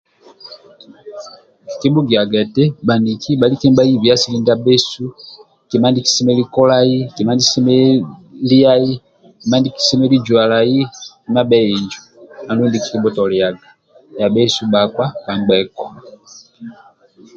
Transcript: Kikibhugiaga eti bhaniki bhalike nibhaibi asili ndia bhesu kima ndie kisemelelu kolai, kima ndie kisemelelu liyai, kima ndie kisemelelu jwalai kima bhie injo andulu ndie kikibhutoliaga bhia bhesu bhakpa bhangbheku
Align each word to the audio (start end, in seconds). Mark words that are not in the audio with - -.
Kikibhugiaga 1.67 2.37
eti 2.45 2.63
bhaniki 2.87 3.31
bhalike 3.39 3.65
nibhaibi 3.69 4.07
asili 4.15 4.37
ndia 4.39 4.57
bhesu 4.65 5.03
kima 5.69 5.87
ndie 5.89 6.05
kisemelelu 6.07 6.45
kolai, 6.55 6.95
kima 7.15 7.31
ndie 7.33 7.45
kisemelelu 7.47 8.01
liyai, 8.49 8.91
kima 9.39 9.55
ndie 9.59 9.75
kisemelelu 9.77 10.17
jwalai 10.25 10.77
kima 11.23 11.41
bhie 11.49 11.69
injo 11.77 11.99
andulu 12.47 12.67
ndie 12.69 12.83
kikibhutoliaga 12.83 13.67
bhia 14.13 14.27
bhesu 14.33 14.61
bhakpa 14.71 15.05
bhangbheku 15.25 15.85